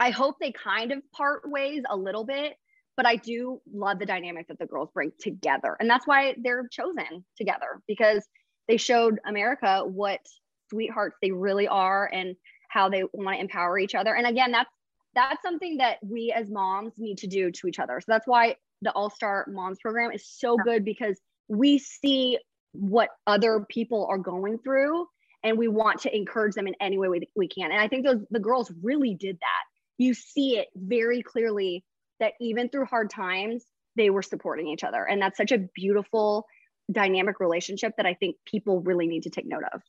I 0.00 0.10
hope 0.10 0.36
they 0.40 0.52
kind 0.52 0.90
of 0.90 1.00
part 1.12 1.42
ways 1.48 1.84
a 1.88 1.96
little 1.96 2.24
bit 2.24 2.54
but 3.00 3.06
I 3.06 3.16
do 3.16 3.62
love 3.72 3.98
the 3.98 4.04
dynamic 4.04 4.48
that 4.48 4.58
the 4.58 4.66
girls 4.66 4.90
bring 4.92 5.10
together 5.18 5.74
and 5.80 5.88
that's 5.88 6.06
why 6.06 6.34
they're 6.42 6.68
chosen 6.68 7.24
together 7.34 7.80
because 7.88 8.22
they 8.68 8.76
showed 8.76 9.18
America 9.24 9.82
what 9.86 10.20
sweethearts 10.68 11.16
they 11.22 11.30
really 11.30 11.66
are 11.66 12.10
and 12.12 12.36
how 12.68 12.90
they 12.90 13.04
want 13.14 13.38
to 13.38 13.40
empower 13.40 13.78
each 13.78 13.94
other. 13.94 14.14
And 14.14 14.26
again, 14.26 14.52
that's 14.52 14.68
that's 15.14 15.40
something 15.40 15.78
that 15.78 15.96
we 16.02 16.30
as 16.36 16.50
moms 16.50 16.92
need 16.98 17.16
to 17.18 17.26
do 17.26 17.50
to 17.50 17.68
each 17.68 17.78
other. 17.78 18.02
So 18.02 18.04
that's 18.08 18.26
why 18.26 18.56
the 18.82 18.92
All 18.92 19.08
Star 19.08 19.46
Moms 19.48 19.78
program 19.80 20.12
is 20.12 20.28
so 20.28 20.58
good 20.58 20.84
because 20.84 21.18
we 21.48 21.78
see 21.78 22.38
what 22.72 23.08
other 23.26 23.64
people 23.70 24.06
are 24.10 24.18
going 24.18 24.58
through 24.58 25.06
and 25.42 25.56
we 25.56 25.68
want 25.68 26.02
to 26.02 26.14
encourage 26.14 26.54
them 26.54 26.66
in 26.66 26.74
any 26.82 26.98
way 26.98 27.08
we, 27.08 27.30
we 27.34 27.48
can. 27.48 27.72
And 27.72 27.80
I 27.80 27.88
think 27.88 28.04
those 28.04 28.20
the 28.30 28.40
girls 28.40 28.70
really 28.82 29.14
did 29.14 29.36
that. 29.36 29.64
You 29.96 30.12
see 30.12 30.58
it 30.58 30.68
very 30.76 31.22
clearly 31.22 31.82
that 32.20 32.34
even 32.40 32.68
through 32.68 32.84
hard 32.84 33.10
times, 33.10 33.64
they 33.96 34.10
were 34.10 34.22
supporting 34.22 34.68
each 34.68 34.84
other. 34.84 35.04
And 35.04 35.20
that's 35.20 35.36
such 35.36 35.52
a 35.52 35.58
beautiful 35.74 36.46
dynamic 36.92 37.40
relationship 37.40 37.94
that 37.96 38.06
I 38.06 38.14
think 38.14 38.36
people 38.44 38.80
really 38.80 39.06
need 39.06 39.24
to 39.24 39.30
take 39.30 39.46
note 39.46 39.64
of. 39.72 39.82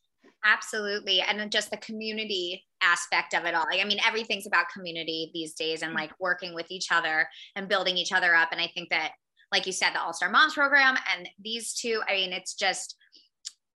Absolutely. 0.44 1.20
And 1.20 1.52
just 1.52 1.70
the 1.70 1.76
community 1.76 2.64
aspect 2.82 3.32
of 3.32 3.44
it 3.44 3.54
all. 3.54 3.64
Like, 3.70 3.80
I 3.80 3.84
mean, 3.84 4.00
everything's 4.04 4.46
about 4.46 4.66
community 4.74 5.30
these 5.32 5.54
days 5.54 5.82
and 5.82 5.94
like 5.94 6.10
working 6.18 6.52
with 6.52 6.68
each 6.68 6.90
other 6.90 7.28
and 7.54 7.68
building 7.68 7.96
each 7.96 8.12
other 8.12 8.34
up. 8.34 8.48
And 8.50 8.60
I 8.60 8.68
think 8.74 8.90
that, 8.90 9.12
like 9.52 9.66
you 9.66 9.72
said, 9.72 9.90
the 9.92 10.00
All 10.00 10.12
Star 10.12 10.30
Moms 10.30 10.54
program 10.54 10.96
and 11.14 11.28
these 11.40 11.74
two, 11.74 12.02
I 12.08 12.14
mean, 12.14 12.32
it's 12.32 12.54
just, 12.54 12.96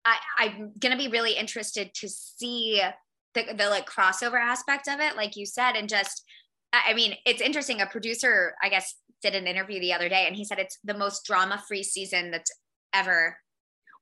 I, 0.05 0.17
I'm 0.37 0.71
going 0.79 0.97
to 0.97 1.03
be 1.03 1.09
really 1.09 1.33
interested 1.33 1.93
to 1.95 2.07
see 2.07 2.81
the, 3.33 3.43
the 3.57 3.69
like 3.69 3.89
crossover 3.89 4.39
aspect 4.39 4.87
of 4.87 4.99
it, 4.99 5.17
like 5.17 5.35
you 5.35 5.45
said, 5.45 5.73
and 5.73 5.89
just, 5.89 6.23
I 6.73 6.93
mean, 6.93 7.15
it's 7.25 7.41
interesting. 7.41 7.81
A 7.81 7.85
producer, 7.85 8.55
I 8.61 8.69
guess, 8.69 8.95
did 9.21 9.35
an 9.35 9.47
interview 9.47 9.79
the 9.79 9.93
other 9.93 10.09
day 10.09 10.25
and 10.27 10.35
he 10.35 10.43
said 10.43 10.59
it's 10.59 10.77
the 10.83 10.93
most 10.93 11.25
drama 11.25 11.61
free 11.67 11.83
season 11.83 12.31
that's 12.31 12.51
ever 12.93 13.37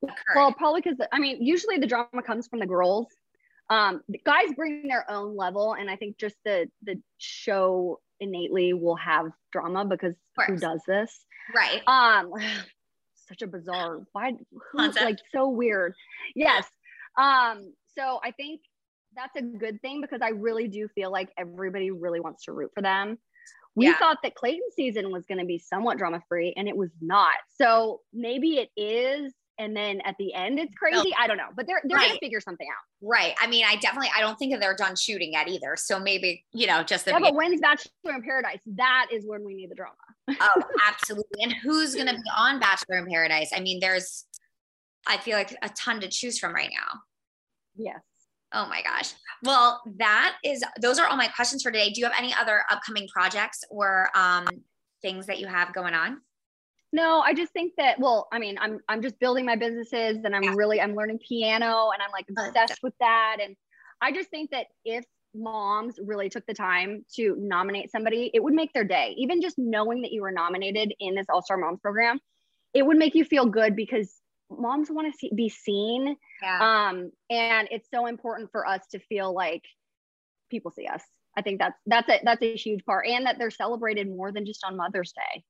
occurred? 0.03 0.15
Well, 0.35 0.53
probably 0.53 0.81
because 0.81 0.97
I 1.11 1.19
mean, 1.19 1.43
usually 1.43 1.77
the 1.77 1.87
drama 1.87 2.23
comes 2.25 2.47
from 2.47 2.59
the 2.59 2.65
girls. 2.65 3.07
Um, 3.69 4.01
the 4.09 4.19
guys 4.25 4.49
bring 4.55 4.87
their 4.87 5.09
own 5.09 5.37
level, 5.37 5.73
and 5.73 5.89
I 5.89 5.95
think 5.95 6.17
just 6.17 6.35
the 6.43 6.67
the 6.83 6.99
show 7.17 7.99
innately 8.19 8.73
will 8.73 8.97
have 8.97 9.31
drama 9.51 9.85
because 9.85 10.15
who 10.47 10.57
does 10.57 10.81
this? 10.87 11.25
Right. 11.55 11.81
Um, 11.87 12.33
such 13.27 13.41
a 13.41 13.47
bizarre 13.47 14.01
why 14.11 14.33
who, 14.71 14.91
like 14.91 15.19
so 15.33 15.49
weird. 15.49 15.93
Yes. 16.35 16.65
Um, 17.17 17.73
so 17.97 18.19
I 18.23 18.31
think 18.31 18.61
that's 19.15 19.35
a 19.35 19.41
good 19.41 19.81
thing 19.81 20.01
because 20.01 20.21
I 20.21 20.29
really 20.29 20.67
do 20.67 20.87
feel 20.95 21.11
like 21.11 21.29
everybody 21.37 21.91
really 21.91 22.19
wants 22.19 22.45
to 22.45 22.51
root 22.51 22.71
for 22.73 22.81
them. 22.81 23.17
We 23.75 23.87
yeah. 23.87 23.97
thought 23.97 24.17
that 24.23 24.35
Clayton 24.35 24.69
season 24.75 25.11
was 25.11 25.25
going 25.25 25.39
to 25.39 25.45
be 25.45 25.57
somewhat 25.57 25.97
drama 25.97 26.21
free 26.27 26.53
and 26.57 26.67
it 26.67 26.75
was 26.75 26.91
not. 26.99 27.35
So 27.57 28.01
maybe 28.13 28.57
it 28.57 28.69
is 28.75 29.33
and 29.57 29.75
then 29.75 30.01
at 30.05 30.15
the 30.17 30.33
end 30.33 30.59
it's 30.59 30.73
crazy. 30.75 31.13
I 31.17 31.27
don't 31.27 31.37
know, 31.37 31.49
but 31.55 31.67
they're 31.67 31.81
they're 31.83 31.97
right. 31.97 32.07
gonna 32.07 32.19
figure 32.19 32.41
something 32.41 32.67
out. 32.67 33.07
Right. 33.07 33.35
I 33.39 33.47
mean, 33.47 33.63
I 33.67 33.75
definitely 33.75 34.09
I 34.15 34.21
don't 34.21 34.37
think 34.37 34.51
that 34.53 34.59
they're 34.59 34.75
done 34.75 34.95
shooting 34.95 35.33
yet 35.33 35.47
either. 35.47 35.75
So 35.77 35.99
maybe 35.99 36.43
you 36.51 36.67
know 36.67 36.83
just 36.83 37.05
the 37.05 37.11
yeah. 37.11 37.19
But 37.19 37.35
when's 37.35 37.61
Bachelor 37.61 38.15
in 38.15 38.23
Paradise? 38.23 38.59
That 38.75 39.07
is 39.11 39.23
when 39.25 39.45
we 39.45 39.53
need 39.53 39.69
the 39.69 39.75
drama. 39.75 39.93
oh, 40.29 40.61
absolutely. 40.87 41.43
And 41.43 41.53
who's 41.53 41.95
gonna 41.95 42.13
be 42.13 42.31
on 42.35 42.59
Bachelor 42.59 42.97
in 42.97 43.05
Paradise? 43.05 43.51
I 43.55 43.59
mean, 43.59 43.79
there's 43.79 44.25
I 45.05 45.17
feel 45.17 45.37
like 45.37 45.55
a 45.61 45.69
ton 45.69 46.01
to 46.01 46.07
choose 46.07 46.39
from 46.39 46.53
right 46.53 46.71
now. 46.71 46.99
Yes. 47.75 48.01
Oh 48.53 48.67
my 48.67 48.81
gosh. 48.81 49.13
Well, 49.43 49.81
that 49.97 50.35
is 50.43 50.63
those 50.81 50.99
are 50.99 51.07
all 51.07 51.17
my 51.17 51.27
questions 51.27 51.63
for 51.63 51.71
today. 51.71 51.89
Do 51.89 52.01
you 52.01 52.05
have 52.05 52.15
any 52.17 52.33
other 52.39 52.63
upcoming 52.69 53.07
projects 53.07 53.63
or 53.69 54.09
um 54.15 54.47
things 55.01 55.27
that 55.27 55.39
you 55.39 55.47
have 55.47 55.73
going 55.73 55.93
on? 55.93 56.21
No, 56.93 57.21
I 57.21 57.33
just 57.33 57.53
think 57.53 57.73
that 57.77 57.99
well, 57.99 58.27
I 58.31 58.39
mean, 58.39 58.57
I'm 58.59 58.79
I'm 58.89 59.01
just 59.01 59.19
building 59.19 59.45
my 59.45 59.55
businesses 59.55 60.17
and 60.23 60.35
I'm 60.35 60.43
yeah. 60.43 60.53
really 60.55 60.81
I'm 60.81 60.95
learning 60.95 61.19
piano 61.27 61.89
and 61.93 62.01
I'm 62.01 62.11
like 62.11 62.25
obsessed 62.29 62.79
with 62.83 62.93
that 62.99 63.37
and 63.41 63.55
I 64.01 64.11
just 64.11 64.29
think 64.29 64.51
that 64.51 64.67
if 64.83 65.05
moms 65.33 65.97
really 66.03 66.27
took 66.27 66.45
the 66.45 66.53
time 66.53 67.05
to 67.15 67.35
nominate 67.37 67.91
somebody, 67.91 68.31
it 68.33 68.43
would 68.43 68.53
make 68.53 68.73
their 68.73 68.83
day. 68.83 69.13
Even 69.17 69.41
just 69.41 69.57
knowing 69.57 70.01
that 70.01 70.11
you 70.11 70.21
were 70.21 70.31
nominated 70.31 70.93
in 70.99 71.15
this 71.15 71.27
All-Star 71.29 71.57
Moms 71.57 71.79
program, 71.79 72.19
it 72.73 72.85
would 72.85 72.97
make 72.97 73.15
you 73.15 73.23
feel 73.23 73.45
good 73.45 73.75
because 73.75 74.20
moms 74.57 74.89
want 74.89 75.11
to 75.11 75.17
see, 75.17 75.31
be 75.35 75.49
seen. 75.49 76.15
Yeah. 76.41 76.89
Um, 76.89 77.11
and 77.29 77.67
it's 77.71 77.87
so 77.93 78.05
important 78.05 78.51
for 78.51 78.67
us 78.67 78.81
to 78.91 78.99
feel 78.99 79.33
like 79.33 79.63
people 80.49 80.71
see 80.71 80.87
us. 80.87 81.03
I 81.35 81.41
think 81.41 81.59
that's 81.59 81.77
that's 81.85 82.09
a 82.09 82.19
that's 82.23 82.41
a 82.41 82.55
huge 82.55 82.83
part, 82.85 83.07
and 83.07 83.25
that 83.25 83.37
they're 83.39 83.51
celebrated 83.51 84.09
more 84.09 84.31
than 84.31 84.45
just 84.45 84.63
on 84.65 84.75
Mother's 84.75 85.13
Day. 85.13 85.43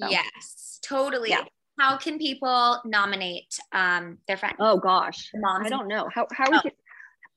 So, 0.00 0.08
yes, 0.08 0.80
totally. 0.82 1.30
Yeah. 1.30 1.44
How 1.78 1.96
can 1.96 2.18
people 2.18 2.80
nominate 2.84 3.58
um, 3.72 4.18
their 4.26 4.36
friends? 4.36 4.56
Oh 4.58 4.78
gosh, 4.78 5.30
moms. 5.34 5.66
I 5.66 5.68
don't 5.68 5.88
know 5.88 6.08
how 6.12 6.26
how 6.32 6.46
oh. 6.48 6.50
we 6.50 6.60
can, 6.60 6.72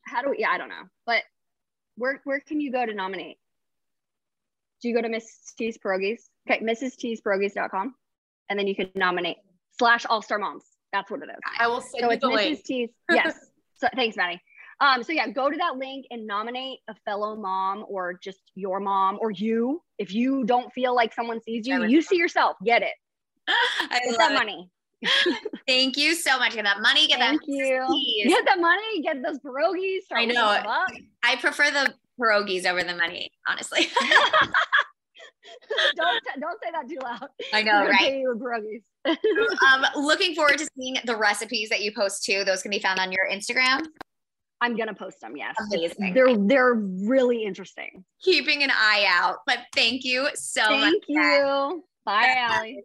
how 0.05 0.21
do 0.23 0.31
we? 0.31 0.37
Yeah, 0.39 0.49
I 0.49 0.57
don't 0.57 0.69
know. 0.69 0.83
But 1.05 1.21
where 1.95 2.19
where 2.23 2.39
can 2.39 2.59
you 2.59 2.71
go 2.71 2.85
to 2.85 2.93
nominate? 2.93 3.37
Do 4.81 4.89
you 4.89 4.95
go 4.95 5.01
to 5.01 5.09
Miss 5.09 5.53
T's 5.57 5.77
Pierogies? 5.77 6.21
Okay, 6.49 6.61
Mrs. 6.61 6.97
T's 6.97 7.21
Pierogies.com, 7.21 7.93
and 8.49 8.59
then 8.59 8.67
you 8.67 8.75
can 8.75 8.89
nominate 8.95 9.37
slash 9.77 10.05
All 10.05 10.21
Star 10.21 10.39
Moms. 10.39 10.65
That's 10.93 11.09
what 11.11 11.21
it 11.21 11.29
is. 11.29 11.39
I 11.59 11.67
will 11.67 11.81
send 11.81 12.03
so 12.03 12.11
you 12.11 12.19
the 12.19 12.27
Mrs. 12.27 12.35
link. 12.35 12.63
T's. 12.63 12.89
Yes. 13.11 13.35
so 13.75 13.87
thanks, 13.95 14.15
Maddie. 14.15 14.39
Um, 14.79 15.03
so 15.03 15.11
yeah, 15.11 15.27
go 15.29 15.49
to 15.49 15.57
that 15.57 15.77
link 15.77 16.05
and 16.11 16.25
nominate 16.25 16.79
a 16.87 16.95
fellow 17.05 17.35
mom 17.35 17.83
or 17.87 18.13
just 18.13 18.39
your 18.55 18.79
mom 18.79 19.17
or 19.19 19.31
you. 19.31 19.81
If 19.97 20.13
you 20.13 20.43
don't 20.45 20.71
feel 20.71 20.95
like 20.95 21.13
someone 21.13 21.41
sees 21.41 21.67
you, 21.67 21.83
you 21.85 22.01
see 22.01 22.17
yourself. 22.17 22.57
Get 22.63 22.83
it. 22.83 22.93
I 23.47 23.99
get 24.05 24.17
that 24.17 24.31
it. 24.31 24.35
money. 24.35 24.69
Thank 25.67 25.97
you 25.97 26.15
so 26.15 26.37
much. 26.39 26.53
Get 26.53 26.63
that 26.63 26.81
money. 26.81 27.07
Get 27.07 27.19
Thank 27.19 27.41
that. 27.41 27.47
you. 27.51 28.27
Get 28.27 28.45
that 28.45 28.59
money. 28.59 29.01
Get 29.01 29.21
those 29.23 29.39
pierogies. 29.39 30.01
I 30.11 30.25
know. 30.25 30.61
I 31.23 31.35
prefer 31.37 31.71
the 31.71 31.93
pierogies 32.19 32.65
over 32.65 32.83
the 32.83 32.95
money, 32.95 33.31
honestly. 33.47 33.87
don't 35.95 36.21
don't 36.39 36.59
say 36.63 36.71
that 36.71 36.87
too 36.89 36.99
loud. 37.01 37.29
I 37.53 37.63
know, 37.63 37.87
right? 37.87 38.13
You 38.15 38.29
with 38.29 38.41
pierogies. 38.41 38.83
um, 39.73 39.85
looking 39.95 40.35
forward 40.35 40.57
to 40.57 40.67
seeing 40.77 40.97
the 41.05 41.15
recipes 41.15 41.69
that 41.69 41.81
you 41.81 41.91
post 41.93 42.23
too. 42.23 42.43
Those 42.43 42.61
can 42.61 42.71
be 42.71 42.79
found 42.79 42.99
on 42.99 43.11
your 43.11 43.29
Instagram. 43.31 43.85
I'm 44.61 44.77
gonna 44.77 44.93
post 44.93 45.19
them. 45.19 45.35
Yes, 45.35 45.55
Amazing. 45.59 46.13
they're 46.13 46.37
they're 46.37 46.75
really 46.75 47.43
interesting. 47.43 48.05
Keeping 48.21 48.63
an 48.63 48.71
eye 48.71 49.05
out. 49.09 49.39
But 49.45 49.59
thank 49.75 50.05
you 50.05 50.29
so 50.35 50.63
thank 50.63 50.81
much. 50.81 50.93
Thank 50.93 51.03
you. 51.07 51.83
Bye, 52.05 52.35
Allie. 52.37 52.83